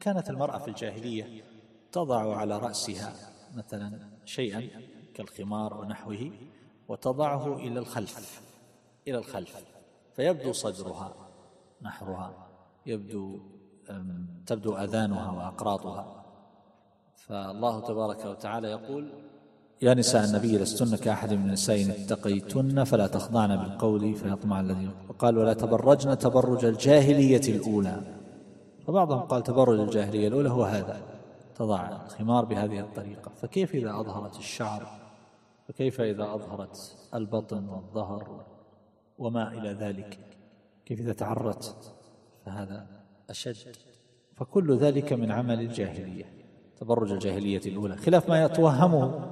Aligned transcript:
كانت 0.00 0.30
المرأة 0.30 0.58
في 0.58 0.68
الجاهلية 0.68 1.42
تضع 1.92 2.36
على 2.36 2.58
رأسها 2.58 3.12
مثلا 3.56 3.98
شيئا 4.24 4.68
كالخمار 5.14 5.80
ونحوه 5.80 6.30
وتضعه 6.88 7.56
إلى 7.56 7.78
الخلف 7.78 8.42
إلى 9.08 9.18
الخلف 9.18 9.64
فيبدو 10.16 10.52
صدرها 10.52 11.14
نحرها 11.82 12.48
يبدو 12.86 13.40
تبدو 14.46 14.76
أذانها 14.76 15.30
وأقراطها. 15.30 16.24
فالله 17.16 17.80
تبارك 17.80 18.24
وتعالى 18.24 18.68
يقول 18.68 19.12
يا 19.82 19.94
نساء 19.94 20.24
النبي 20.24 20.58
لستن 20.58 20.96
كأحد 20.96 21.32
من 21.32 21.44
النساء 21.46 21.82
إن 21.82 21.90
اتقيتن 21.90 22.84
فلا 22.84 23.06
تخضعن 23.06 23.56
بالقول 23.56 24.14
فيطمع 24.14 24.60
الذي 24.60 24.90
وقال 25.08 25.38
ولا 25.38 25.52
تبرجن 25.54 26.18
تبرج 26.18 26.64
الجاهلية 26.64 27.40
الأولى. 27.48 28.17
فبعضهم 28.88 29.20
قال 29.20 29.42
تبرج 29.42 29.80
الجاهلية 29.80 30.28
الأولى 30.28 30.50
هو 30.50 30.64
هذا 30.64 31.00
تضع 31.54 32.02
الخمار 32.04 32.44
بهذه 32.44 32.80
الطريقة. 32.80 33.30
فكيف 33.42 33.74
إذا 33.74 33.90
أظهرت 33.90 34.38
الشعر؟ 34.38 34.88
فكيف 35.68 36.00
إذا 36.00 36.34
أظهرت 36.34 36.96
البطن 37.14 37.68
والظهر 37.68 38.44
وما 39.18 39.52
إلى 39.52 39.72
ذلك؟ 39.72 40.18
كيف 40.86 41.00
إذا 41.00 41.12
تعرت؟ 41.12 41.94
فهذا 42.46 42.86
أشد. 43.30 43.76
فكل 44.36 44.76
ذلك 44.76 45.12
من 45.12 45.30
عمل 45.30 45.60
الجاهلية 45.60 46.24
تبرج 46.80 47.12
الجاهلية 47.12 47.62
الأولى. 47.66 47.96
خلاف 47.96 48.28
ما 48.28 48.44
يتوهمه 48.44 49.30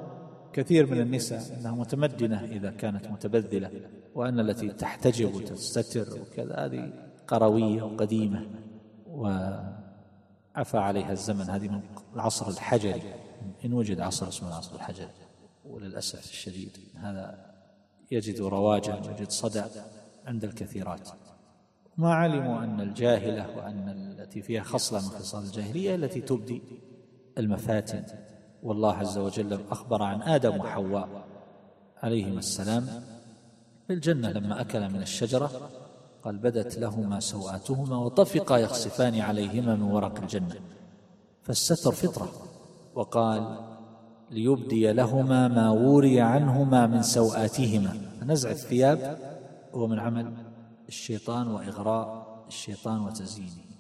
كثير 0.53 0.91
من 0.91 1.01
النساء 1.01 1.59
أنها 1.61 1.73
متمدنة 1.73 2.45
إذا 2.45 2.71
كانت 2.71 3.09
متبذلة 3.09 3.71
وأن 4.15 4.41
التي 4.41 4.69
تحتجب 4.69 5.35
وتستتر 5.35 6.21
وكذا 6.21 6.55
هذه 6.55 6.93
قروية 7.27 7.83
وقديمة. 7.83 8.66
وعفى 10.57 10.79
عليها 10.79 11.13
الزمن. 11.13 11.51
هذه 11.51 11.69
من 11.69 11.81
العصر 12.15 12.49
الحجري. 12.49 13.03
إن 13.65 13.73
وجد 13.73 14.01
عصر 14.01 14.29
اسمه 14.29 14.49
العصر 14.49 14.75
الحجري. 14.75 15.09
وللأسف 15.65 16.31
الشديد 16.31 16.79
هذا 16.97 17.55
يجد 18.11 18.41
رواجا 18.41 18.97
يجد 18.97 19.31
صدى 19.31 19.63
عند 20.27 20.45
الكثيرات. 20.45 21.09
ما 21.97 22.15
علموا 22.15 22.65
أن 22.65 22.81
الجاهلة 22.81 23.57
وأن 23.57 23.89
التي 23.89 24.43
فيها 24.43 24.63
خصلة 24.63 25.01
من 25.01 25.09
خصال 25.09 25.45
الجاهلية 25.45 25.95
التي 25.95 26.21
تبدي 26.21 26.63
المفاتن. 27.39 28.05
والله 28.63 28.95
عز 28.95 29.19
وجل 29.19 29.61
أخبر 29.71 30.03
عن 30.03 30.23
آدم 30.23 30.61
وحواء 30.61 31.09
عليهما 32.03 32.39
السلام 32.39 32.87
في 33.87 33.93
الجنة 33.93 34.31
لما 34.31 34.61
أكل 34.61 34.89
من 34.89 35.03
الشجرة. 35.03 35.71
قال 36.27 36.39
بدت 36.39 36.79
لهما 36.79 37.21
سوآتهما 37.21 37.97
وطفقا 37.97 38.59
يخصفان 38.59 39.21
عليهما 39.21 39.75
من 39.75 39.83
ورق 39.83 40.21
الجنة 40.21 40.55
فالستر 41.43 41.93
فطرة 41.93 42.29
وقال 42.95 43.59
ليبدي 44.31 44.93
لهما 44.93 45.49
ما 45.49 45.71
وري 45.71 46.21
عنهما 46.21 46.87
من 46.87 47.03
سوآتهما 47.03 47.97
فنزع 48.21 48.51
الثياب 48.51 49.19
هو 49.75 49.87
من 49.87 49.99
عمل 49.99 50.33
الشيطان 50.89 51.49
وإغراء 51.49 52.27
الشيطان 52.49 53.01
وتزيينه. 53.01 53.76